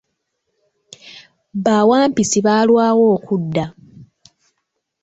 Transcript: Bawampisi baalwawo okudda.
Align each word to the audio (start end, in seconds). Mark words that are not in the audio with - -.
Bawampisi 1.63 2.39
baalwawo 2.45 3.05
okudda. 3.15 3.65